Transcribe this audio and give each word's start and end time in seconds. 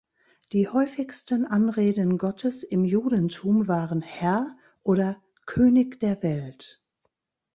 Die 0.51 0.67
häufigsten 0.67 1.45
Anreden 1.45 2.17
Gottes 2.17 2.63
im 2.63 2.83
Judentum 2.85 3.67
waren 3.67 4.01
„Herr“ 4.01 4.57
oder 4.83 5.21
„König 5.45 5.99
der 5.99 6.23
Welt“. 6.23 6.81